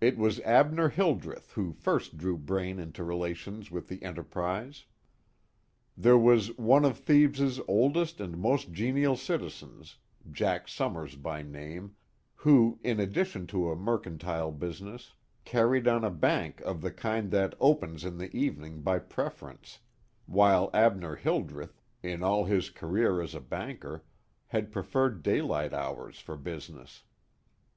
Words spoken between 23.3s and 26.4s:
a banker, had preferred daylight hours for